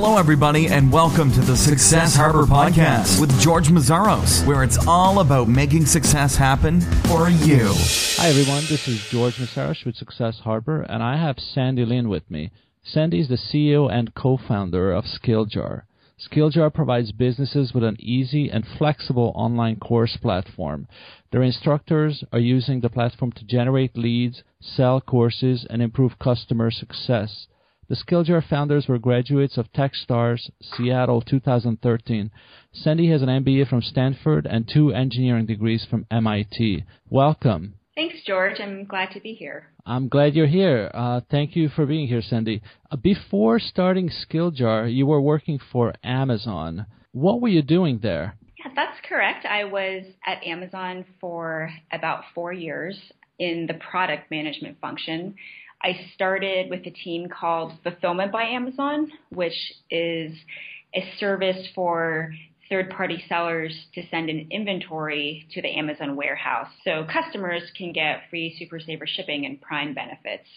[0.00, 5.18] Hello, everybody, and welcome to the Success Harbor Podcast with George Mazzaros, where it's all
[5.18, 7.72] about making success happen for you.
[8.16, 8.62] Hi, everyone.
[8.68, 12.52] This is George Mazzaros with Success Harbor, and I have Sandi Lin with me.
[12.84, 15.82] Sandi is the CEO and co-founder of SkillJar.
[16.30, 20.86] SkillJar provides businesses with an easy and flexible online course platform.
[21.32, 27.48] Their instructors are using the platform to generate leads, sell courses, and improve customer success.
[27.88, 32.30] The SkillJar founders were graduates of Techstars, Seattle 2013.
[32.70, 36.84] Sandi has an MBA from Stanford and two engineering degrees from MIT.
[37.08, 37.76] Welcome.
[37.94, 38.60] Thanks, George.
[38.60, 39.70] I'm glad to be here.
[39.86, 40.90] I'm glad you're here.
[40.92, 42.60] Uh, thank you for being here, Sandi.
[42.90, 46.84] Uh, before starting SkillJar, you were working for Amazon.
[47.12, 48.36] What were you doing there?
[48.58, 49.46] Yeah, that's correct.
[49.46, 53.00] I was at Amazon for about four years
[53.38, 55.36] in the product management function.
[55.82, 60.32] I started with a team called Fulfillment by Amazon, which is
[60.94, 62.32] a service for
[62.68, 66.68] third party sellers to send an inventory to the Amazon warehouse.
[66.84, 70.48] So customers can get free Super Saver shipping and Prime benefits.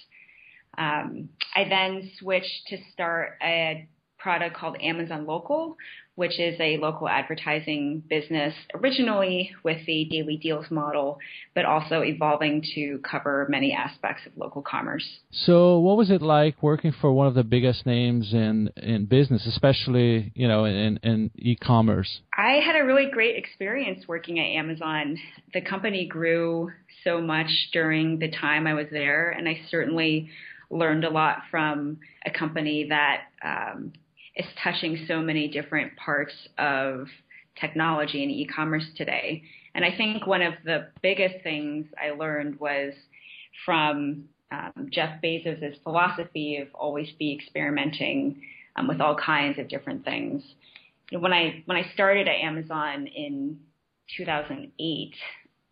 [0.77, 3.88] Um, I then switched to start a
[4.22, 5.77] product called Amazon Local,
[6.16, 11.17] which is a local advertising business originally with the daily deals model,
[11.55, 15.08] but also evolving to cover many aspects of local commerce.
[15.31, 19.47] So, what was it like working for one of the biggest names in in business,
[19.47, 22.22] especially you know in in e-commerce?
[22.38, 25.17] I had a really great experience working at Amazon.
[25.53, 26.72] The company grew
[27.03, 30.30] so much during the time I was there, and I certainly
[30.69, 33.94] learned a lot from a company that um,
[34.35, 37.07] is touching so many different parts of
[37.59, 39.43] technology and e-commerce today.
[39.75, 42.93] And I think one of the biggest things I learned was
[43.65, 48.41] from um, Jeff Bezos' philosophy of always be experimenting
[48.75, 50.43] um, with all kinds of different things.
[51.11, 53.59] When I when I started at Amazon in
[54.17, 55.13] 2008,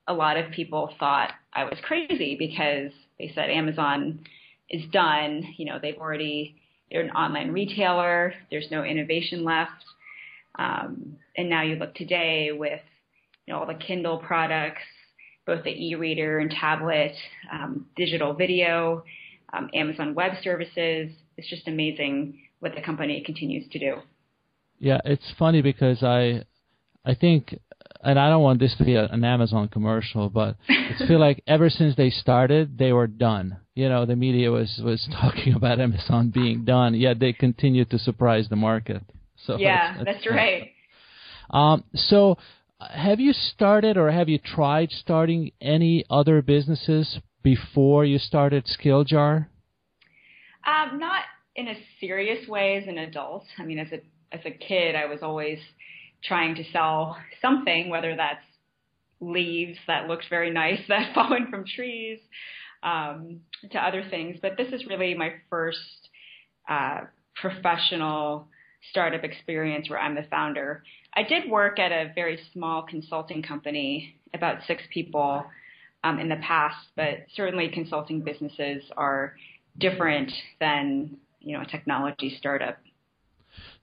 [0.07, 4.25] a lot of people thought I was crazy because they said Amazon
[4.69, 5.43] is done.
[5.58, 6.55] You know, they've already
[6.92, 8.33] they're an online retailer.
[8.50, 9.83] There's no innovation left.
[10.58, 12.82] Um, and now you look today with
[13.45, 14.82] you know all the Kindle products,
[15.45, 17.14] both the e-reader and tablet,
[17.52, 19.04] um, digital video,
[19.54, 21.11] um, Amazon Web Services.
[21.38, 23.95] It's just amazing what the company continues to do.
[24.80, 26.44] Yeah, it's funny because I,
[27.05, 27.58] I think,
[28.02, 31.43] and I don't want this to be a, an Amazon commercial, but I feel like
[31.48, 35.80] ever since they started, they were done you know the media was was talking about
[35.80, 39.02] Amazon being done, yet they continue to surprise the market.
[39.45, 40.71] So yeah, that's, that's, that's right.
[41.49, 42.37] Um, so,
[42.82, 49.48] have you started or have you tried starting any other businesses before you started SkillJar?
[50.67, 51.23] Um, not
[51.55, 53.45] in a serious way as an adult.
[53.58, 54.02] I mean, as a
[54.36, 55.60] as a kid, I was always
[56.23, 58.43] trying to sell something, whether that's
[59.21, 62.19] leaves that looked very nice that falling from trees,
[62.83, 63.41] um,
[63.71, 64.37] to other things.
[64.41, 66.09] But this is really my first
[66.69, 67.02] uh,
[67.35, 68.47] professional
[68.91, 70.83] startup experience where I'm the founder.
[71.13, 75.45] I did work at a very small consulting company, about six people
[76.03, 79.36] um, in the past, but certainly consulting businesses are
[79.77, 82.77] different than you know a technology startup.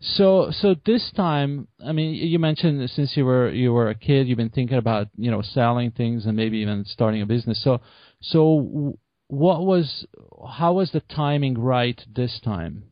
[0.00, 4.28] So, so this time, I mean, you mentioned since you were you were a kid,
[4.28, 7.62] you've been thinking about you know selling things and maybe even starting a business.
[7.64, 7.80] So,
[8.20, 8.98] so
[9.28, 10.06] what was
[10.48, 12.84] how was the timing right this time?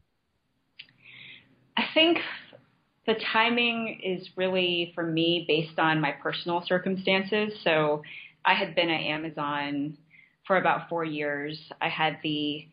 [1.77, 2.19] I think
[3.07, 7.53] the timing is really for me based on my personal circumstances.
[7.63, 8.03] So
[8.45, 9.99] I had been at Amazon
[10.47, 11.59] for about four years.
[11.81, 12.67] I had the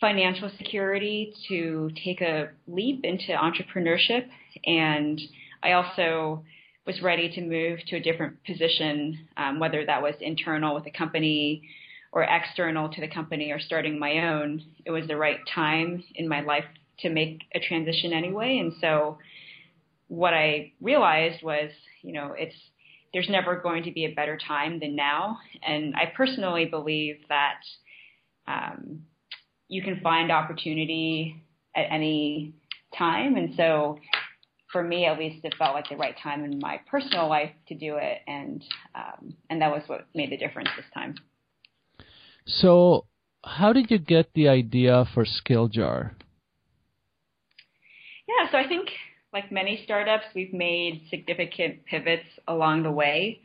[0.00, 4.26] financial security to take a leap into entrepreneurship,
[4.64, 5.20] and
[5.62, 6.44] I also
[6.86, 10.90] was ready to move to a different position, um, whether that was internal with a
[10.90, 11.62] company
[12.12, 14.62] or external to the company or starting my own.
[14.86, 16.64] It was the right time in my life
[17.00, 18.58] to make a transition anyway.
[18.58, 19.18] And so
[20.08, 21.70] what I realized was,
[22.02, 22.56] you know, it's
[23.12, 25.38] there's never going to be a better time than now.
[25.62, 27.60] And I personally believe that
[28.46, 29.02] um,
[29.68, 31.42] you can find opportunity
[31.76, 32.54] at any
[32.96, 33.36] time.
[33.36, 33.98] And so
[34.72, 37.74] for me, at least, it felt like the right time in my personal life to
[37.74, 38.62] do it, and
[38.94, 41.14] um, and that was what made the difference this time.
[42.46, 43.06] So,
[43.44, 46.10] how did you get the idea for SkillJar?
[48.28, 48.90] Yeah, so I think
[49.32, 53.40] like many startups, we've made significant pivots along the way.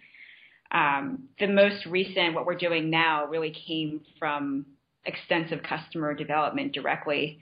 [0.71, 4.65] Um, the most recent, what we're doing now, really came from
[5.05, 7.39] extensive customer development directly.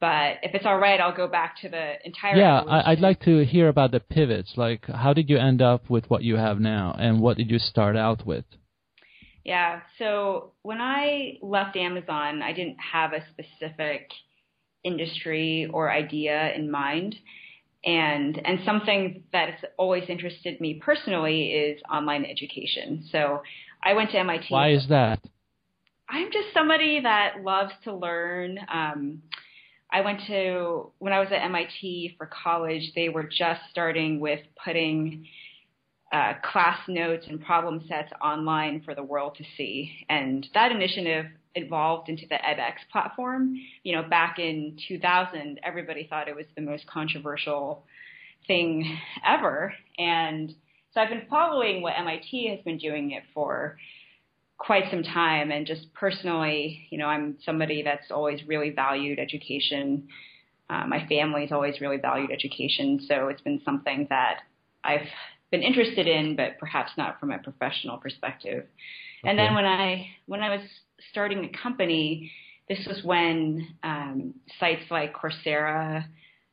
[0.00, 2.36] But if it's all right, I'll go back to the entire.
[2.36, 2.82] Yeah, evolution.
[2.86, 4.52] I'd like to hear about the pivots.
[4.56, 7.58] Like, how did you end up with what you have now, and what did you
[7.58, 8.44] start out with?
[9.44, 9.80] Yeah.
[9.98, 14.10] So when I left Amazon, I didn't have a specific
[14.82, 17.16] industry or idea in mind.
[17.84, 23.06] And and something that has always interested me personally is online education.
[23.12, 23.42] So
[23.82, 24.46] I went to MIT.
[24.48, 25.20] Why is that?
[26.14, 28.56] I'm just somebody that loves to learn.
[28.72, 29.22] Um,
[29.90, 32.92] I went to when I was at MIT for college.
[32.94, 35.26] They were just starting with putting
[36.12, 41.26] uh, class notes and problem sets online for the world to see, and that initiative
[41.56, 43.56] evolved into the edX platform.
[43.82, 47.86] You know, back in 2000, everybody thought it was the most controversial
[48.46, 50.54] thing ever, and
[50.92, 53.76] so I've been following what MIT has been doing it for
[54.58, 60.08] quite some time and just personally, you know, I'm somebody that's always really valued education.
[60.70, 64.40] Uh, my family's always really valued education, so it's been something that
[64.82, 65.06] I've
[65.50, 68.64] been interested in, but perhaps not from a professional perspective.
[68.64, 69.30] Okay.
[69.30, 70.66] And then when I when I was
[71.10, 72.30] starting a company,
[72.68, 76.04] this was when um, sites like Coursera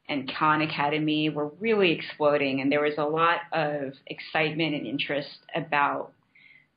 [0.10, 5.30] and Khan Academy were really exploding, and there was a lot of excitement and interest
[5.56, 6.12] about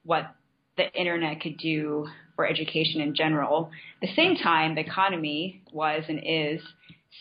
[0.05, 0.35] what
[0.77, 2.07] the internet could do
[2.37, 3.71] for education in general.
[4.03, 6.61] At the same time, the economy was and is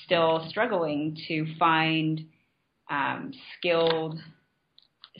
[0.05, 2.25] still struggling to find
[2.89, 4.19] um, skilled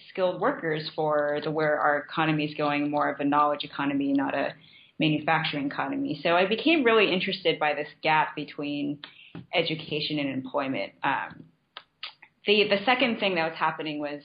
[0.10, 4.36] skilled workers for the where our economy is going more of a knowledge economy, not
[4.36, 4.54] a
[5.00, 6.20] manufacturing economy.
[6.24, 9.00] So I became really interested by this gap between
[9.54, 10.94] education and employment.
[11.04, 11.44] Um,
[12.46, 14.22] the the second thing that was happening was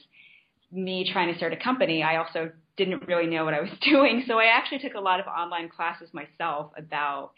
[0.71, 2.03] me trying to start a company.
[2.03, 4.25] I also didn't really know what I was doing.
[4.27, 7.33] So I actually took a lot of online classes myself about,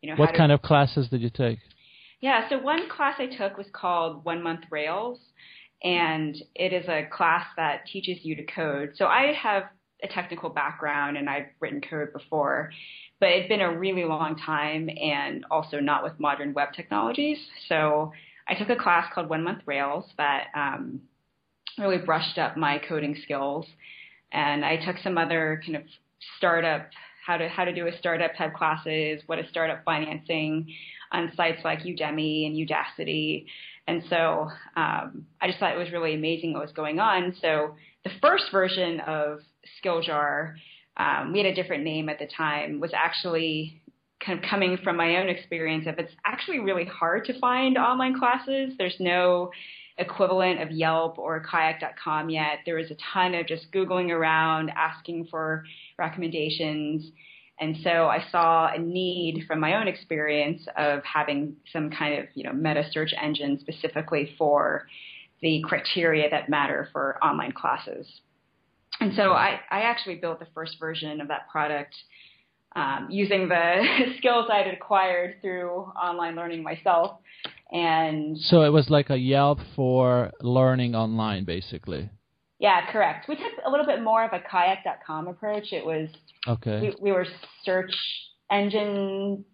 [0.00, 1.58] you know, what kind to, of classes did you take?
[2.20, 5.18] Yeah, so one class I took was called One Month Rails,
[5.82, 8.92] and it is a class that teaches you to code.
[8.96, 9.64] So I have
[10.02, 12.70] a technical background and I've written code before,
[13.20, 17.38] but it's been a really long time and also not with modern web technologies.
[17.68, 18.12] So
[18.48, 21.00] I took a class called One Month Rails that um,
[21.78, 23.66] really brushed up my coding skills
[24.32, 25.82] and I took some other kind of
[26.38, 26.88] startup
[27.24, 30.74] how to how to do a startup type classes, what is startup financing
[31.12, 33.46] on sites like Udemy and Udacity.
[33.86, 37.34] And so um, I just thought it was really amazing what was going on.
[37.40, 39.40] So the first version of
[39.84, 40.54] Skilljar,
[40.96, 43.80] um, we had a different name at the time, was actually
[44.24, 48.18] kind of coming from my own experience of it's actually really hard to find online
[48.18, 48.72] classes.
[48.78, 49.50] There's no
[50.02, 52.58] equivalent of Yelp or kayak.com yet.
[52.66, 55.64] There was a ton of just Googling around, asking for
[55.98, 57.10] recommendations.
[57.58, 62.26] And so I saw a need from my own experience of having some kind of,
[62.34, 64.86] you know, meta search engine specifically for
[65.40, 68.06] the criteria that matter for online classes.
[69.00, 71.94] And so I, I actually built the first version of that product
[72.74, 73.82] um, using the
[74.18, 75.70] skills I had acquired through
[76.00, 77.18] online learning myself.
[77.72, 82.10] And so it was like a Yelp for learning online, basically.
[82.58, 83.28] Yeah, correct.
[83.28, 85.72] We took a little bit more of a kayak.com approach.
[85.72, 86.08] It was
[86.46, 86.80] okay.
[86.80, 87.26] We, we were
[87.64, 87.92] search
[88.50, 89.44] engine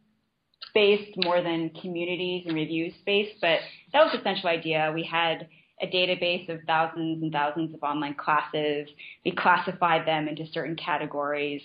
[0.74, 3.60] based more than communities and reviews based, but
[3.92, 4.90] that was the central idea.
[4.92, 5.48] We had
[5.80, 8.88] a database of thousands and thousands of online classes.
[9.24, 11.62] We classified them into certain categories.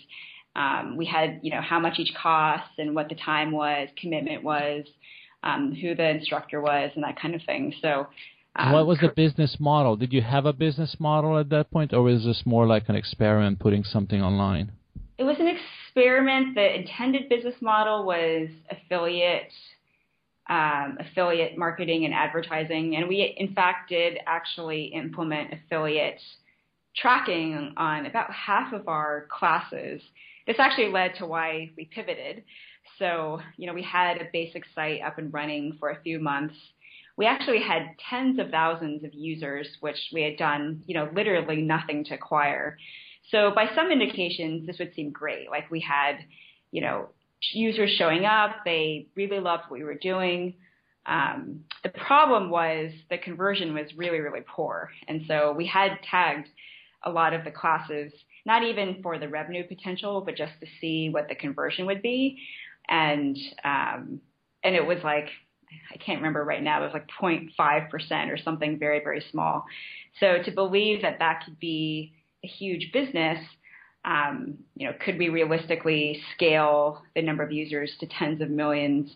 [0.55, 4.43] Um, we had, you know, how much each cost and what the time was, commitment
[4.43, 4.85] was
[5.43, 7.73] um, who the instructor was, and that kind of thing.
[7.81, 8.07] So,
[8.55, 9.95] um, what was the business model?
[9.95, 12.95] Did you have a business model at that point, or was this more like an
[12.95, 14.71] experiment, putting something online?
[15.17, 16.55] It was an experiment.
[16.55, 19.51] The intended business model was affiliate.
[20.49, 26.19] Um, affiliate marketing and advertising, and we in fact did actually implement affiliate
[26.95, 30.01] tracking on about half of our classes.
[30.45, 32.43] This actually led to why we pivoted.
[32.99, 36.55] So, you know, we had a basic site up and running for a few months.
[37.17, 41.61] We actually had tens of thousands of users, which we had done, you know, literally
[41.61, 42.77] nothing to acquire.
[43.29, 45.49] So by some indications, this would seem great.
[45.49, 46.17] Like we had,
[46.71, 47.09] you know,
[47.51, 48.57] users showing up.
[48.65, 50.55] They really loved what we were doing.
[51.05, 54.89] Um, the problem was the conversion was really, really poor.
[55.07, 56.47] And so we had tagged
[57.03, 58.13] a lot of the classes,
[58.45, 62.39] not even for the revenue potential, but just to see what the conversion would be
[62.89, 64.21] and um,
[64.63, 65.29] and it was like
[65.93, 66.81] I can't remember right now.
[66.81, 69.65] It was like 0.5 percent or something very very small.
[70.19, 72.13] So to believe that that could be
[72.43, 73.39] a huge business,
[74.05, 79.09] um, you know, could we realistically scale the number of users to tens of millions?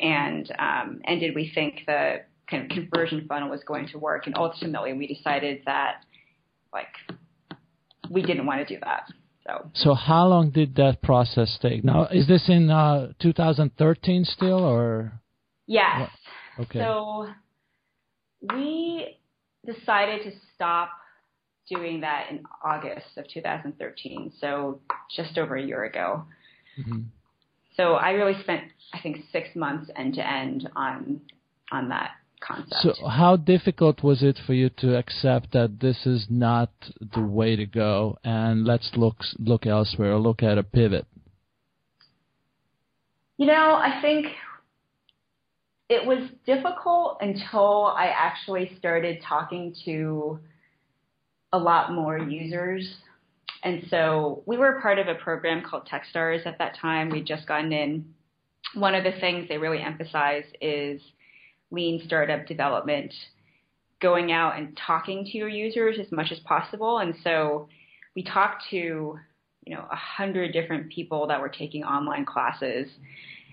[0.00, 4.26] and um, and did we think the kind of conversion funnel was going to work?
[4.26, 6.04] And ultimately, we decided that
[6.72, 6.88] like
[8.10, 9.08] we didn't want to do that.
[9.46, 11.84] So, so how long did that process take?
[11.84, 15.20] Now, is this in uh, 2013 still, or?
[15.66, 16.08] Yes.
[16.56, 16.66] What?
[16.66, 16.78] Okay.
[16.78, 17.28] So
[18.54, 19.18] we
[19.66, 20.90] decided to stop
[21.68, 24.32] doing that in August of 2013.
[24.40, 24.80] So
[25.14, 26.24] just over a year ago.
[26.78, 27.00] Mm-hmm.
[27.76, 31.20] So I really spent, I think, six months end to end on
[31.72, 32.10] on that
[32.46, 32.96] concept.
[32.98, 36.70] So how difficult was it for you to accept that this is not
[37.14, 41.06] the way to go, and let's look look elsewhere, or look at a pivot?
[43.36, 44.26] You know, I think
[45.88, 50.38] it was difficult until I actually started talking to
[51.52, 52.96] a lot more users.
[53.62, 57.08] And so we were part of a program called Techstars at that time.
[57.10, 58.14] We'd just gotten in.
[58.74, 61.00] One of the things they really emphasize is
[61.74, 63.12] lean startup development,
[64.00, 66.98] going out and talking to your users as much as possible.
[66.98, 67.68] And so
[68.14, 72.88] we talked to, you know, a hundred different people that were taking online classes.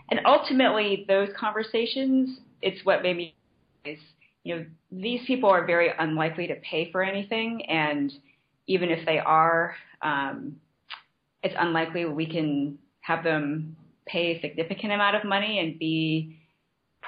[0.09, 3.35] And ultimately those conversations, it's what made me
[3.85, 3.99] is,
[4.43, 7.65] you know, these people are very unlikely to pay for anything.
[7.67, 8.11] And
[8.67, 10.57] even if they are, um,
[11.43, 13.75] it's unlikely we can have them
[14.05, 16.37] pay a significant amount of money and be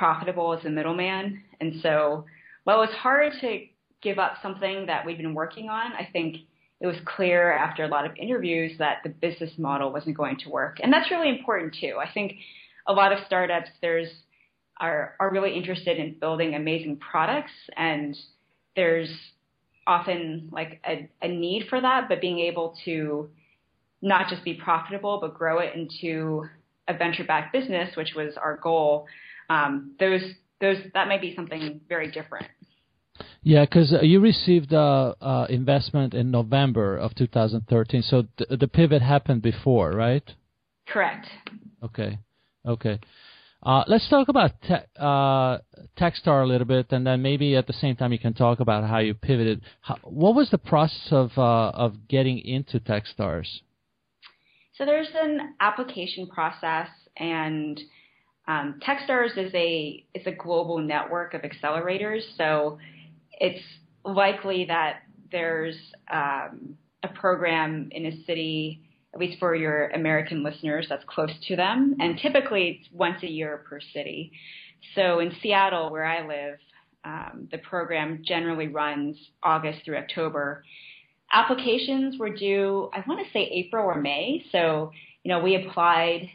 [0.03, 1.41] profitable as a middleman.
[1.61, 2.25] And so
[2.65, 3.65] while it was hard to
[4.01, 6.39] give up something that we'd been working on, I think
[6.81, 10.49] it was clear after a lot of interviews that the business model wasn't going to
[10.49, 10.79] work.
[10.83, 11.99] And that's really important too.
[12.01, 12.33] I think
[12.85, 14.09] a lot of startups there's
[14.77, 18.13] are are really interested in building amazing products and
[18.75, 19.09] there's
[19.87, 23.29] often like a, a need for that, but being able to
[24.01, 26.43] not just be profitable but grow it into
[26.89, 29.07] a venture backed business, which was our goal,
[29.53, 30.21] um, those
[30.61, 32.47] those that might be something very different.
[33.43, 38.67] Yeah, because uh, you received uh, uh, investment in November of 2013, so th- the
[38.67, 40.23] pivot happened before, right?
[40.87, 41.27] Correct.
[41.83, 42.17] Okay,
[42.65, 42.99] okay.
[43.61, 45.57] Uh, let's talk about te- uh,
[45.97, 48.89] Techstar a little bit, and then maybe at the same time you can talk about
[48.89, 49.61] how you pivoted.
[49.81, 53.47] How, what was the process of uh, of getting into Techstars?
[54.77, 57.79] So there's an application process, and
[58.47, 62.77] um, Techstars is a is a global network of accelerators, so
[63.31, 63.63] it's
[64.03, 65.75] likely that there's
[66.11, 68.81] um, a program in a city,
[69.13, 73.29] at least for your American listeners, that's close to them, and typically it's once a
[73.29, 74.31] year per city.
[74.95, 76.59] So in Seattle, where I live,
[77.05, 80.63] um, the program generally runs August through October.
[81.31, 84.45] Applications were due, I want to say April or May.
[84.51, 84.91] So,
[85.23, 86.29] you know, we applied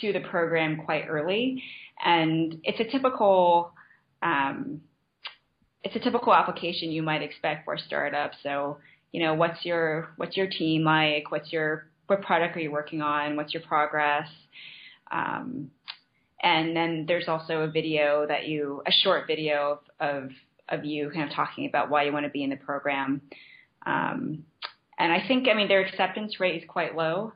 [0.00, 1.62] to the program quite early,
[2.04, 3.72] and it's a typical
[4.22, 4.80] um,
[5.84, 8.32] it's a typical application you might expect for a startup.
[8.42, 8.78] So,
[9.12, 11.30] you know, what's your what's your team like?
[11.30, 13.36] What's your what product are you working on?
[13.36, 14.28] What's your progress?
[15.12, 15.70] Um,
[16.42, 20.30] and then there's also a video that you a short video of of,
[20.70, 23.20] of you kind of talking about why you want to be in the program.
[23.86, 24.44] Um,
[24.98, 27.32] and I think I mean their acceptance rate is quite low,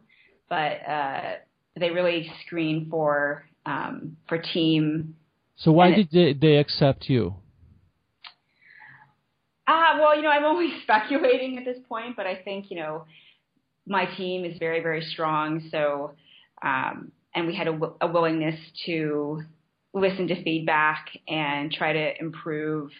[0.48, 1.34] but uh,
[1.78, 5.14] they really screen for um, for team.
[5.56, 7.34] So why did they, they accept you?
[9.66, 13.04] Uh, well, you know, I'm only speculating at this point, but I think you know
[13.86, 15.68] my team is very very strong.
[15.70, 16.12] So
[16.62, 19.42] um, and we had a, a willingness to
[19.94, 22.90] listen to feedback and try to improve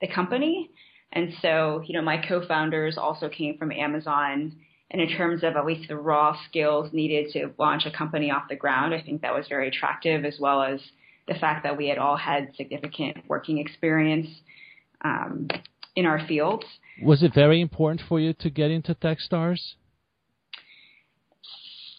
[0.00, 0.70] the company.
[1.12, 4.56] And so, you know, my co-founders also came from Amazon
[4.94, 8.44] and in terms of at least the raw skills needed to launch a company off
[8.48, 10.78] the ground, I think that was very attractive, as well as
[11.26, 14.28] the fact that we had all had significant working experience
[15.04, 15.48] um,
[15.96, 16.64] in our fields.
[17.02, 19.58] Was it very important for you to get into Techstars?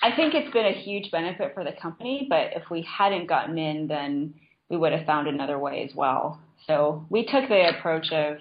[0.02, 3.58] I think it's been a huge benefit for the company, but if we hadn't gotten
[3.58, 4.36] in, then
[4.70, 6.40] we would have found another way as well.
[6.66, 8.38] So we took the approach of,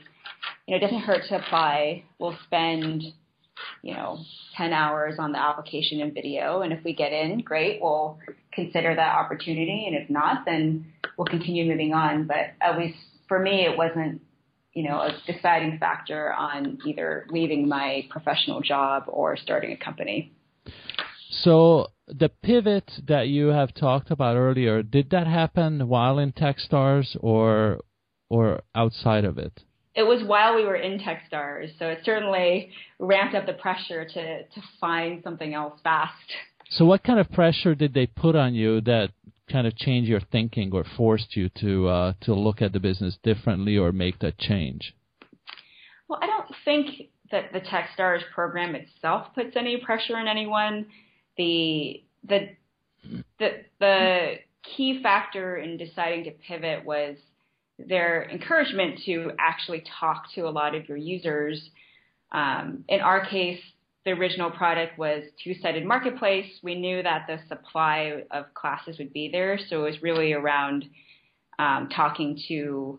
[0.68, 2.04] you know, it doesn't hurt to apply.
[2.20, 3.02] We'll spend
[3.82, 4.18] you know,
[4.56, 6.62] 10 hours on the application and video.
[6.62, 8.18] And if we get in, great, we'll
[8.52, 9.84] consider that opportunity.
[9.87, 12.26] And if not, then we'll continue moving on.
[12.26, 14.23] But at least for me, it wasn't,
[14.73, 20.32] you know, a deciding factor on either leaving my professional job or starting a company.
[21.30, 27.16] So the pivot that you have talked about earlier, did that happen while in Techstars
[27.20, 27.80] or
[28.30, 29.62] or outside of it?
[29.94, 34.42] It was while we were in Techstars, so it certainly ramped up the pressure to
[34.42, 36.32] to find something else fast.
[36.70, 39.10] So, what kind of pressure did they put on you that
[39.50, 43.16] kind of changed your thinking or forced you to uh, to look at the business
[43.22, 44.94] differently or make that change?
[46.08, 50.86] Well, I don't think that the TechStars program itself puts any pressure on anyone.
[51.36, 52.48] The the
[53.38, 54.34] the the
[54.76, 57.16] key factor in deciding to pivot was
[57.78, 61.70] their encouragement to actually talk to a lot of your users.
[62.32, 63.60] Um, in our case,
[64.04, 66.46] the original product was two-sided marketplace.
[66.62, 70.84] We knew that the supply of classes would be there, so it was really around
[71.58, 72.98] um, talking to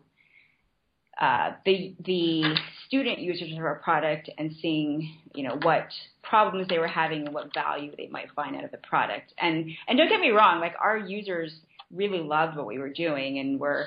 [1.19, 2.55] uh, the the
[2.87, 5.87] student users of our product and seeing you know what
[6.23, 9.33] problems they were having and what value they might find out of the product.
[9.37, 11.53] And and don't get me wrong, like our users
[11.93, 13.85] really loved what we were doing and were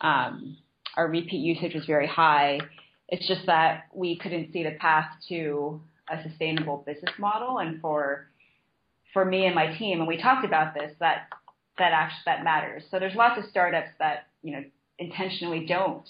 [0.00, 0.56] um,
[0.96, 2.60] our repeat usage was very high.
[3.08, 5.80] It's just that we couldn't see the path to
[6.10, 7.58] a sustainable business model.
[7.58, 8.26] And for
[9.12, 11.28] for me and my team, and we talked about this, that
[11.78, 12.84] that actually that matters.
[12.90, 14.64] So there's lots of startups that you know
[14.98, 16.06] intentionally don't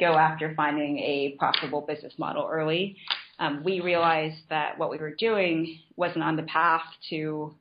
[0.00, 2.96] go after finding a profitable business model early.
[3.38, 7.54] Um, we realized that what we were doing wasn't on the path to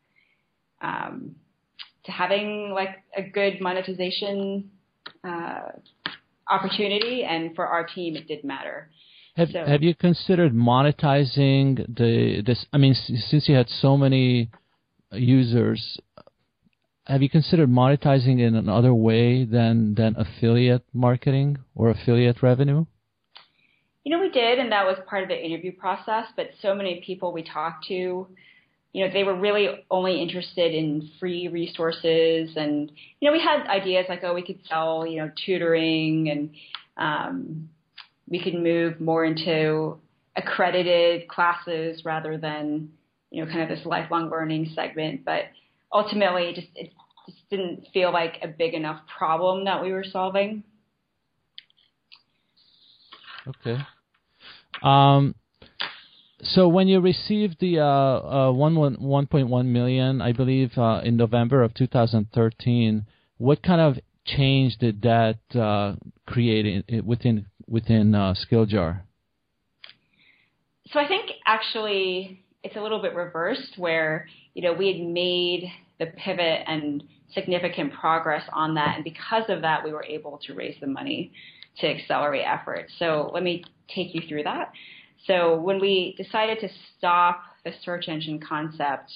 [0.81, 1.35] um,
[2.05, 4.71] to having like a good monetization
[5.23, 5.71] uh,
[6.49, 8.89] opportunity, and for our team, it did matter.
[9.35, 12.65] Have so, Have you considered monetizing the this?
[12.73, 14.49] I mean, since you had so many
[15.11, 15.99] users,
[17.05, 22.85] have you considered monetizing in another way than than affiliate marketing or affiliate revenue?
[24.03, 26.25] You know, we did, and that was part of the interview process.
[26.35, 28.27] But so many people we talked to
[28.93, 32.51] you know, they were really only interested in free resources.
[32.55, 36.49] And, you know, we had ideas like, oh, we could sell, you know, tutoring and
[36.97, 37.69] um,
[38.27, 39.97] we could move more into
[40.35, 42.91] accredited classes rather than,
[43.29, 45.23] you know, kind of this lifelong learning segment.
[45.23, 45.43] But
[45.93, 46.91] ultimately, it just, it
[47.27, 50.63] just didn't feel like a big enough problem that we were solving.
[53.47, 53.77] Okay.
[54.83, 55.33] Um,
[56.43, 61.61] so when you received the uh, uh, 1, 1.1 million, I believe, uh, in November
[61.63, 63.05] of 2013,
[63.37, 69.01] what kind of change did that uh, create in, within within uh, SkillJar?
[70.87, 75.71] So I think actually it's a little bit reversed, where you know we had made
[75.99, 80.53] the pivot and significant progress on that, and because of that, we were able to
[80.53, 81.31] raise the money
[81.79, 82.91] to accelerate efforts.
[82.99, 84.73] So let me take you through that.
[85.27, 89.11] So when we decided to stop the search engine concept,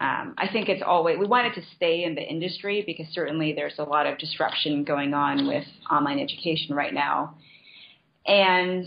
[0.00, 3.78] um, I think it's always we wanted to stay in the industry because certainly there's
[3.78, 7.36] a lot of disruption going on with online education right now,
[8.26, 8.86] and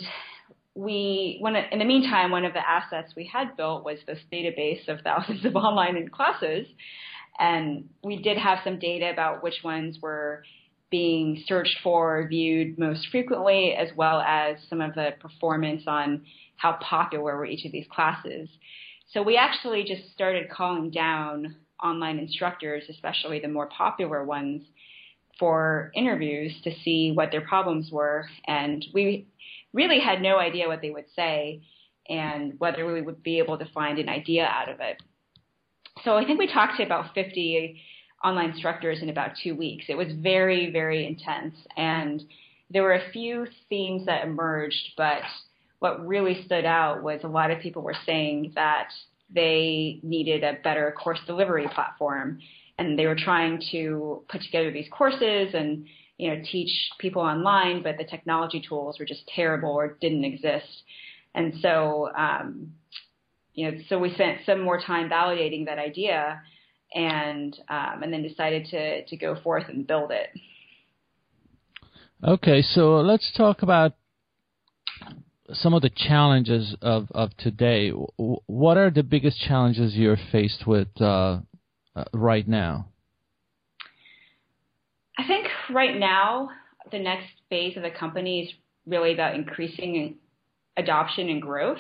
[0.75, 4.87] we when in the meantime one of the assets we had built was this database
[4.87, 6.67] of thousands of online classes,
[7.39, 10.43] and we did have some data about which ones were
[10.89, 16.23] being searched for, viewed most frequently, as well as some of the performance on
[16.55, 18.49] how popular were each of these classes.
[19.13, 24.63] So we actually just started calling down online instructors, especially the more popular ones,
[25.39, 28.27] for interviews to see what their problems were.
[28.47, 29.27] And we
[29.73, 31.61] really had no idea what they would say
[32.09, 34.97] and whether we would be able to find an idea out of it.
[36.03, 37.81] So I think we talked to about 50
[38.23, 39.85] online instructors in about two weeks.
[39.89, 41.55] It was very, very intense.
[41.75, 42.23] And
[42.69, 45.21] there were a few themes that emerged, but
[45.79, 48.89] what really stood out was a lot of people were saying that
[49.33, 52.39] they needed a better course delivery platform.
[52.79, 57.83] And they were trying to put together these courses and you know teach people online,
[57.83, 60.83] but the technology tools were just terrible or didn't exist.
[61.33, 62.73] And so um,
[63.53, 66.41] you know, so we spent some more time validating that idea
[66.93, 70.29] and um, and then decided to to go forth and build it.
[72.23, 73.93] Okay, so let's talk about
[75.53, 77.89] some of the challenges of, of today.
[77.89, 81.39] What are the biggest challenges you're faced with uh,
[81.95, 82.89] uh, right now?
[85.17, 86.49] I think right now
[86.91, 88.53] the next phase of the company is
[88.85, 90.15] really about increasing
[90.75, 91.79] adoption and growth.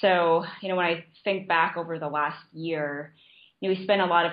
[0.00, 3.14] So, you know, when I think back over the last year,
[3.68, 4.32] know, we spent a lot of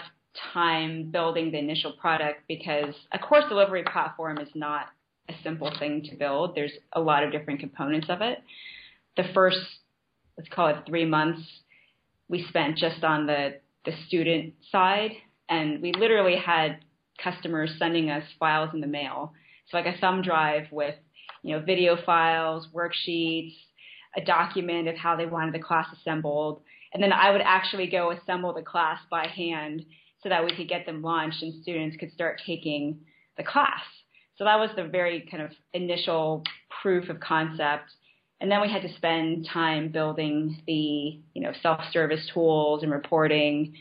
[0.54, 4.88] time building the initial product because a course delivery platform is not
[5.30, 6.56] a simple thing to build.
[6.56, 8.40] There's a lot of different components of it.
[9.18, 9.60] The first,
[10.38, 11.42] let's call it three months,
[12.28, 15.12] we spent just on the, the student side,
[15.50, 16.78] and we literally had
[17.22, 19.34] customers sending us files in the mail.
[19.68, 20.96] So like a thumb drive with,
[21.44, 23.56] you know, video files, worksheets,
[24.16, 26.62] a document of how they wanted the class assembled,
[26.94, 29.86] and then I would actually go assemble the class by hand
[30.24, 33.00] so that we could get them launched and students could start taking
[33.38, 33.82] the class.
[34.38, 36.44] So that was the very kind of initial
[36.82, 37.92] proof of concept.
[38.42, 43.76] And then we had to spend time building the, you know, self-service tools and reporting,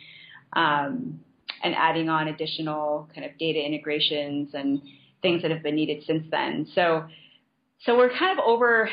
[0.54, 1.20] um,
[1.62, 4.82] and adding on additional kind of data integrations and
[5.22, 6.66] things that have been needed since then.
[6.74, 7.06] So,
[7.84, 8.90] so we're kind of over.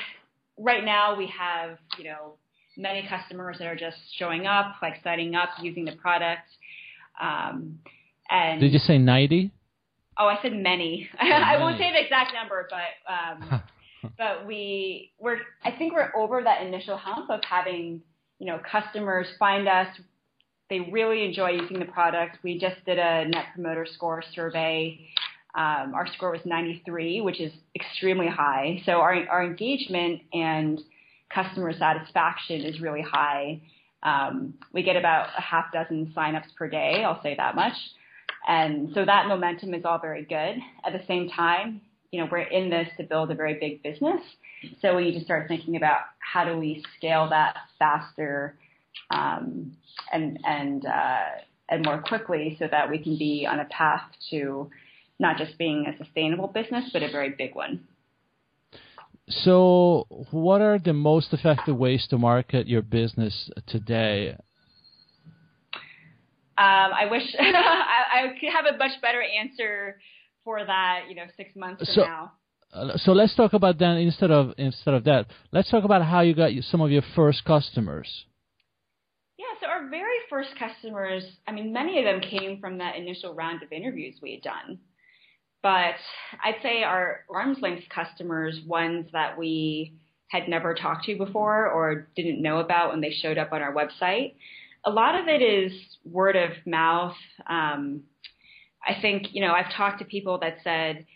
[0.57, 2.35] Right now, we have, you know,
[2.77, 6.47] many customers that are just showing up, like signing up, using the product.
[7.21, 7.79] Um,
[8.29, 9.51] and did you say ninety?
[10.17, 11.09] Oh, I said many.
[11.21, 13.61] Oh, I won't say the exact number, but um,
[14.17, 18.01] but we we're I think we're over that initial hump of having
[18.39, 19.87] you know customers find us.
[20.69, 22.37] They really enjoy using the product.
[22.43, 24.99] We just did a Net Promoter Score survey.
[25.53, 28.81] Um, our score was 93, which is extremely high.
[28.85, 30.81] So our our engagement and
[31.35, 33.61] customer satisfaction is really high.
[34.01, 37.03] Um, we get about a half dozen signups per day.
[37.05, 37.73] I'll say that much.
[38.47, 40.55] And so that momentum is all very good.
[40.85, 44.21] At the same time, you know, we're in this to build a very big business.
[44.81, 48.57] So we need to start thinking about how do we scale that faster
[49.11, 49.75] um,
[50.13, 51.25] and and uh,
[51.69, 54.69] and more quickly so that we can be on a path to
[55.19, 57.85] not just being a sustainable business, but a very big one.
[59.27, 64.37] So, what are the most effective ways to market your business today?
[66.57, 69.99] Um, I wish I, I, could have a much better answer
[70.43, 72.31] for that, you know, six months from so, now.
[72.71, 76.21] Uh, so let's talk about then instead of instead of that, let's talk about how
[76.21, 78.25] you got some of your first customers.
[79.37, 83.33] Yeah, so our very first customers, I mean, many of them came from that initial
[83.33, 84.79] round of interviews we had done.
[85.65, 85.95] But
[86.43, 89.95] I'd say our arm's length customers, ones that we
[90.27, 93.73] had never talked to before or didn't know about when they showed up on our
[93.73, 94.35] website,
[94.85, 95.71] a lot of it is
[96.05, 97.15] word of mouth.
[97.49, 98.03] Um,
[98.87, 101.07] I think, you know, I've talked to people that said,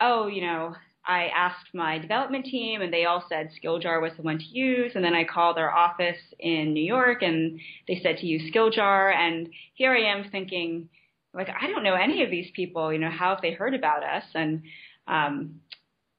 [0.00, 0.74] oh, you know,
[1.06, 4.90] I asked my development team and they all said SkillJar was the one to use.
[4.96, 9.14] And then I called our office in New York and they said to use SkillJar.
[9.14, 10.88] And here I am thinking,
[11.34, 12.92] like I don't know any of these people.
[12.92, 14.24] You know, how have they heard about us?
[14.34, 14.62] And
[15.06, 15.60] um,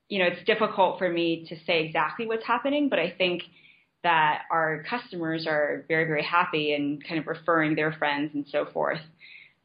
[0.10, 3.43] you know, it's difficult for me to say exactly what's happening, but I think
[4.04, 8.65] that our customers are very, very happy and kind of referring their friends and so
[8.71, 8.99] forth.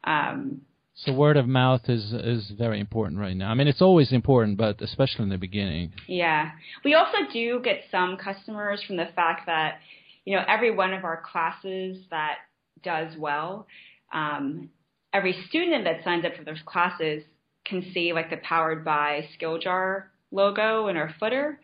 [0.05, 0.61] Um,
[0.95, 3.49] so word of mouth is is very important right now.
[3.49, 5.93] I mean, it's always important, but especially in the beginning.
[6.07, 6.51] Yeah,
[6.83, 9.79] we also do get some customers from the fact that
[10.25, 12.39] you know every one of our classes that
[12.83, 13.65] does well
[14.13, 14.69] um,
[15.13, 17.23] every student that signs up for those classes
[17.65, 21.59] can see like the powered by SkillJar logo in our footer.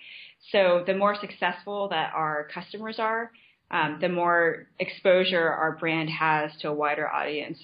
[0.52, 3.32] So the more successful that our customers are,
[3.72, 7.60] um, the more exposure our brand has to a wider audience.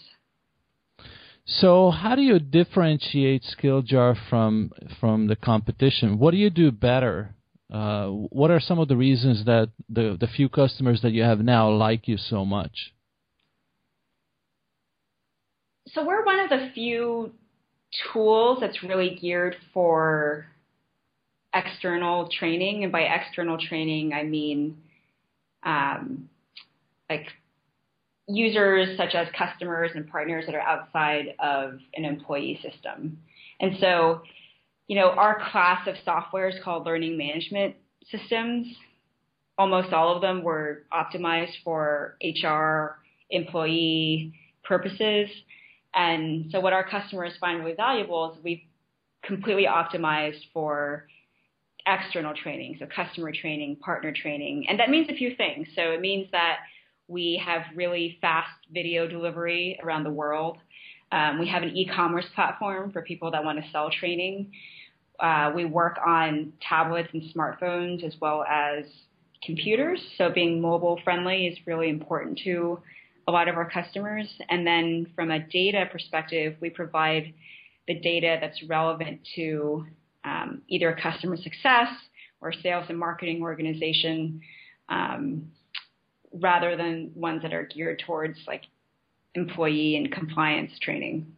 [1.45, 6.19] So how do you differentiate SkillJar from from the competition?
[6.19, 7.35] What do you do better?
[7.71, 11.39] Uh, what are some of the reasons that the the few customers that you have
[11.39, 12.93] now like you so much?
[15.87, 17.31] So we're one of the few
[18.13, 20.45] tools that's really geared for
[21.53, 24.77] external training, and by external training, I mean
[25.63, 26.29] um,
[27.09, 27.27] like
[28.27, 33.19] users such as customers and partners that are outside of an employee system.
[33.59, 34.21] And so,
[34.87, 37.75] you know, our class of software is called learning management
[38.09, 38.67] systems.
[39.57, 45.29] Almost all of them were optimized for HR, employee purposes.
[45.93, 48.61] And so what our customers find really valuable is we've
[49.23, 51.07] completely optimized for
[51.85, 54.65] external training, so customer training, partner training.
[54.69, 55.67] And that means a few things.
[55.75, 56.57] So it means that
[57.07, 60.57] we have really fast video delivery around the world.
[61.11, 64.51] Um, we have an e-commerce platform for people that want to sell training.
[65.19, 68.85] Uh, we work on tablets and smartphones as well as
[69.43, 69.99] computers.
[70.17, 72.79] So being mobile friendly is really important to
[73.27, 74.27] a lot of our customers.
[74.49, 77.33] And then from a data perspective, we provide
[77.87, 79.85] the data that's relevant to
[80.23, 81.89] um, either customer success
[82.41, 84.41] or sales and marketing organization,
[84.89, 85.51] um,
[86.33, 88.63] rather than ones that are geared towards like
[89.35, 91.33] employee and compliance training.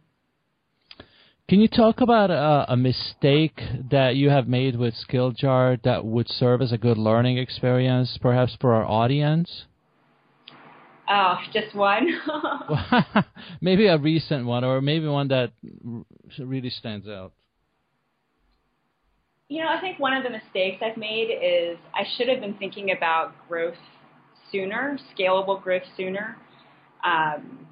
[1.48, 6.26] Can you talk about a, a, mistake that you have made with SkillJar that would
[6.26, 9.64] serve as a good learning experience, perhaps for our audience?
[11.08, 12.08] Oh, just one.
[13.60, 15.52] maybe a recent one, or maybe one that
[16.38, 17.32] really stands out.
[19.48, 22.54] You know, I think one of the mistakes I've made is I should have been
[22.54, 23.74] thinking about growth
[24.50, 26.36] sooner, scalable growth sooner.
[27.04, 27.66] Um,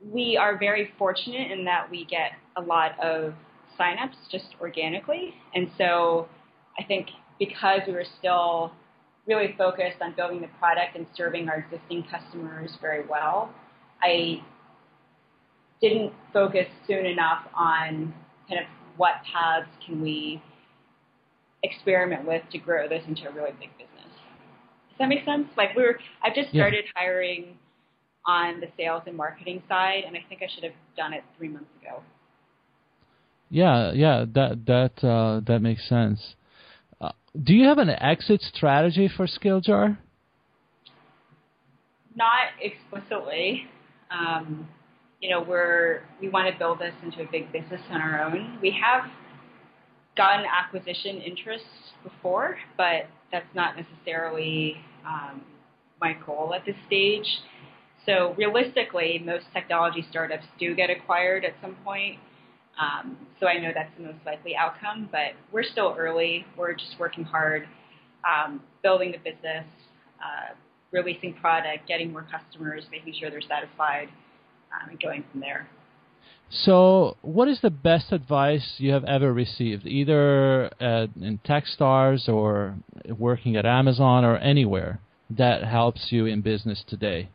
[0.00, 3.34] we are very fortunate in that we get a lot of
[3.78, 5.34] signups just organically.
[5.54, 6.28] And so
[6.78, 8.72] I think because we were still
[9.28, 13.52] really focused on building the product and serving our existing customers very well,
[14.02, 14.42] I
[15.80, 18.14] didn't focus soon enough on
[18.48, 20.42] kind of what paths can we
[21.62, 23.88] experiment with to grow this into a really big business.
[24.90, 25.46] Does that make sense?
[25.56, 26.90] Like we were, I've just started yeah.
[26.96, 27.58] hiring
[28.26, 31.48] on the sales and marketing side, and I think I should have done it three
[31.48, 32.02] months ago.
[33.50, 36.34] Yeah, yeah, that that uh, that makes sense.
[37.00, 39.98] Uh, do you have an exit strategy for SkillJar?
[42.14, 43.66] Not explicitly.
[44.10, 44.68] Um,
[45.20, 48.58] you know, we're we want to build this into a big business on our own.
[48.60, 49.10] We have
[50.16, 51.66] gotten acquisition interests
[52.02, 55.42] before, but that's not necessarily um,
[56.00, 57.26] my goal at this stage.
[58.06, 62.18] So realistically, most technology startups do get acquired at some point.
[62.78, 66.46] Um, so I know that's the most likely outcome, but we're still early.
[66.56, 67.66] We're just working hard,
[68.24, 69.64] um, building the business,
[70.20, 70.54] uh,
[70.92, 74.08] releasing product, getting more customers, making sure they're satisfied,
[74.72, 75.68] um, and going from there.
[76.50, 82.76] So, what is the best advice you have ever received, either at, in TechStars or
[83.18, 87.28] working at Amazon or anywhere, that helps you in business today?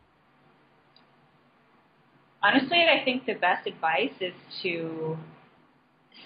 [2.44, 5.16] Honestly, I think the best advice is to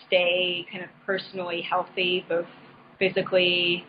[0.06, 2.46] stay kind of personally healthy, both
[2.98, 3.84] physically,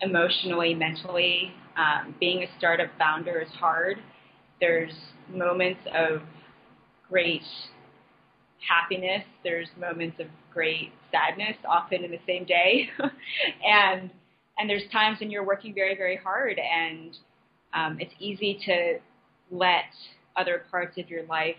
[0.00, 1.52] emotionally, mentally.
[1.76, 3.98] Um, being a startup founder is hard.
[4.60, 4.92] There's
[5.32, 6.22] moments of
[7.08, 7.42] great
[8.68, 9.24] happiness.
[9.44, 12.88] There's moments of great sadness, often in the same day,
[13.66, 14.10] and
[14.58, 17.16] and there's times when you're working very very hard, and
[17.74, 18.98] um, it's easy to
[19.50, 19.84] let
[20.36, 21.56] other parts of your life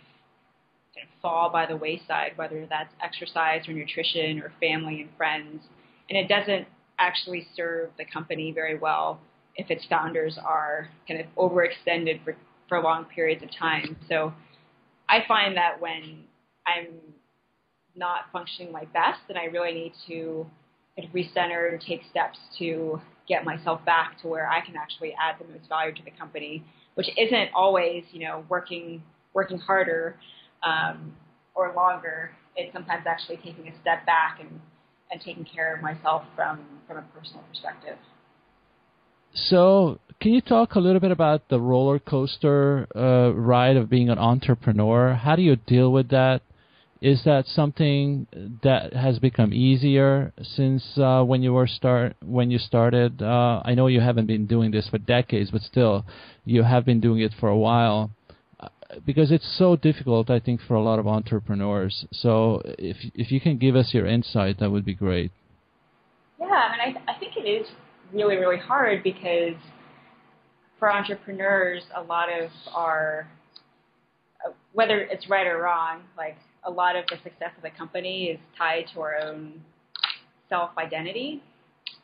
[0.96, 5.64] kind of fall by the wayside, whether that's exercise or nutrition or family and friends,
[6.10, 6.68] and it doesn't
[7.00, 9.20] actually serve the company very well
[9.56, 12.36] if its founders are kind of overextended for,
[12.70, 13.96] for long periods of time.
[14.08, 14.34] So
[15.10, 16.24] I find that when
[16.66, 16.88] I'm
[17.96, 20.46] not functioning my best, then I really need to
[20.96, 25.14] kind of recenter and take steps to get myself back to where I can actually
[25.20, 26.64] add the most value to the company,
[26.96, 29.04] which isn't always, you know, working
[29.34, 30.16] working harder
[30.64, 31.16] um,
[31.56, 32.32] or longer.
[32.56, 34.60] It's sometimes actually taking a step back and,
[35.12, 37.98] and taking care of myself from, from a personal perspective.
[39.34, 44.10] So, can you talk a little bit about the roller coaster uh, ride of being
[44.10, 45.16] an entrepreneur?
[45.16, 46.44] How do you deal with that?
[47.04, 48.28] Is that something
[48.64, 53.22] that has become easier since uh, when you were start when you started?
[53.22, 56.06] Uh, I know you haven't been doing this for decades, but still,
[56.46, 58.12] you have been doing it for a while
[58.62, 58.70] uh,
[59.06, 62.06] because it's so difficult, I think, for a lot of entrepreneurs.
[62.14, 65.34] So if if you can give us your insight, that would be great.
[66.40, 67.68] Yeah, I mean, I, I think it is
[68.14, 69.60] really, really hard because
[70.80, 73.28] for entrepreneurs, a lot of our,
[74.46, 78.26] uh, whether it's right or wrong, like a lot of the success of the company
[78.26, 79.62] is tied to our own
[80.50, 81.42] self identity.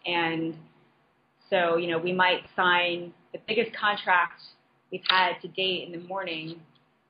[0.05, 0.55] And
[1.49, 4.41] so, you know, we might sign the biggest contract
[4.91, 6.59] we've had to date in the morning,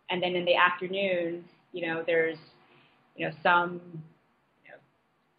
[0.10, 2.38] and then in the afternoon, you know, there's,
[3.16, 3.80] you know, some
[4.64, 4.78] you know,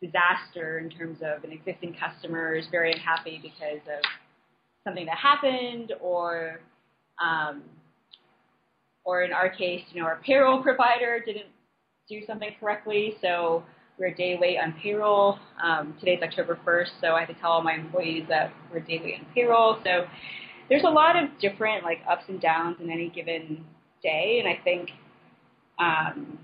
[0.00, 4.04] disaster in terms of an existing customer is very unhappy because of
[4.84, 6.60] something that happened, or,
[7.22, 7.62] um,
[9.04, 11.46] or in our case, you know, our payroll provider didn't
[12.10, 13.14] do something correctly.
[13.22, 13.62] So
[13.98, 15.38] we're a day late on payroll.
[15.62, 18.84] Um, today's October 1st, so I had to tell all my employees that we're a
[18.84, 19.78] day late on payroll.
[19.84, 20.06] So
[20.68, 23.64] there's a lot of different like ups and downs in any given
[24.02, 24.90] day, and I think
[25.78, 26.38] um,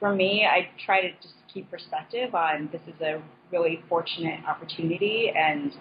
[0.00, 3.22] for me, I try to just keep perspective on this is a
[3.52, 5.72] really fortunate opportunity, and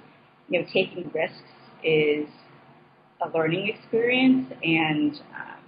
[0.49, 1.37] you know, taking risks
[1.83, 2.27] is
[3.25, 5.58] a learning experience, and um,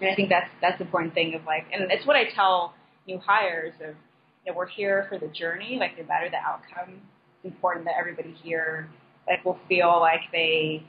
[0.00, 2.74] and I think that's that's the important thing of like, and it's what I tell
[3.06, 3.94] new hires of,
[4.44, 5.76] you know, we're here for the journey.
[5.78, 7.00] Like, no matter the outcome,
[7.42, 8.88] it's important that everybody here
[9.26, 10.82] like will feel like they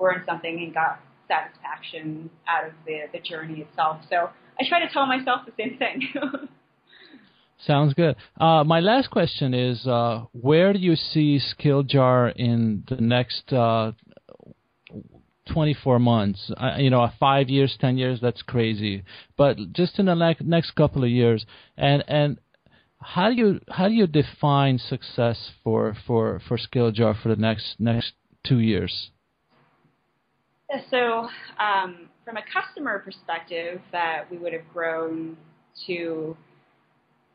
[0.00, 3.98] learned something and got satisfaction out of the the journey itself.
[4.08, 6.08] So I try to tell myself the same thing.
[7.66, 8.16] Sounds good.
[8.38, 13.92] Uh, my last question is, uh, where do you see SkillJar in the next uh,
[15.52, 16.50] 24 months.
[16.56, 19.02] Uh, you know, five years, 10 years, that's crazy.
[19.36, 21.44] But just in the ne- next couple of years,
[21.76, 22.38] and and
[23.00, 27.76] how do you how do you define success for for for SkillJar for the next
[27.78, 28.12] next
[28.44, 29.10] two years?
[30.90, 31.28] So
[31.60, 35.36] um, from a customer perspective, that we would have grown
[35.86, 36.36] to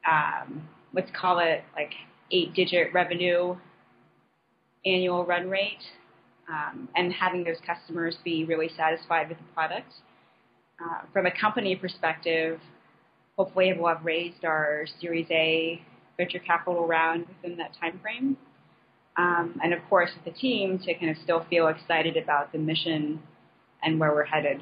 [0.10, 1.91] um, let's call it like
[2.32, 3.56] eight-digit revenue
[4.86, 5.84] annual run rate,
[6.49, 9.91] um, and having those customers be really satisfied with the product.
[10.81, 12.59] Uh, from a company perspective,
[13.38, 15.81] hopefully we'll have raised our Series A
[16.17, 18.38] venture capital round within that time frame.
[19.17, 23.21] Um, and of course, the team to kind of still feel excited about the mission
[23.83, 24.62] and where we're headed.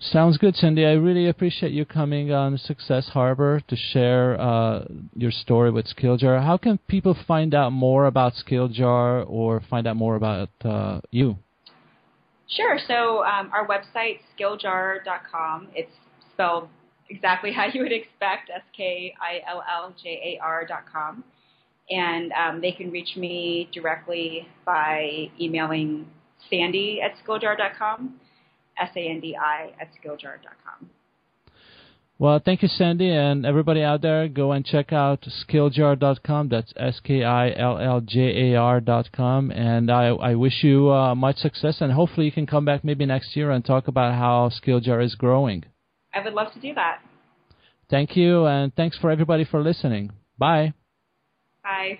[0.00, 0.84] Sounds good, Cindy.
[0.84, 6.44] I really appreciate you coming on Success Harbor to share uh, your story with Skilljar.
[6.44, 11.36] How can people find out more about Skilljar or find out more about uh, you?
[12.48, 12.78] Sure.
[12.86, 15.90] So um, our website, skilljar.com, it's
[16.32, 16.68] spelled
[17.08, 21.24] exactly how you would expect, S-K-I-L-L-J-A-R.com.
[21.90, 26.06] And um, they can reach me directly by emailing
[26.50, 28.20] sandi at skilljar.com,
[28.78, 30.90] S-A-N-D-I at skilljar.com.
[32.16, 34.28] Well, thank you, Sandi, and everybody out there.
[34.28, 36.48] Go and check out skilljar.com.
[36.48, 39.50] That's S K I L L J A R.com.
[39.50, 43.04] And I, I wish you uh, much success, and hopefully you can come back maybe
[43.04, 45.64] next year and talk about how Skilljar is growing.
[46.14, 47.00] I would love to do that.
[47.90, 50.12] Thank you, and thanks for everybody for listening.
[50.38, 50.72] Bye.
[51.64, 51.98] Bye.